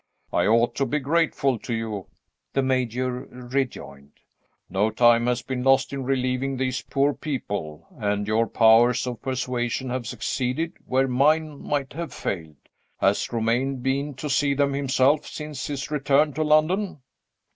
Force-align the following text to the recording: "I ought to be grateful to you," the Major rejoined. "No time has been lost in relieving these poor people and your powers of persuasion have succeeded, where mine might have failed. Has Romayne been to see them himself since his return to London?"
"I 0.33 0.47
ought 0.47 0.73
to 0.77 0.85
be 0.87 0.97
grateful 0.97 1.59
to 1.59 1.75
you," 1.75 2.07
the 2.53 2.63
Major 2.63 3.27
rejoined. 3.29 4.13
"No 4.67 4.89
time 4.89 5.27
has 5.27 5.43
been 5.43 5.61
lost 5.63 5.93
in 5.93 6.03
relieving 6.05 6.57
these 6.57 6.81
poor 6.81 7.13
people 7.13 7.85
and 7.99 8.25
your 8.25 8.47
powers 8.47 9.05
of 9.05 9.21
persuasion 9.21 9.91
have 9.91 10.07
succeeded, 10.07 10.73
where 10.87 11.07
mine 11.07 11.61
might 11.61 11.93
have 11.93 12.15
failed. 12.15 12.55
Has 12.97 13.31
Romayne 13.31 13.75
been 13.75 14.15
to 14.15 14.27
see 14.27 14.55
them 14.55 14.73
himself 14.73 15.27
since 15.27 15.67
his 15.67 15.91
return 15.91 16.33
to 16.33 16.43
London?" 16.43 17.03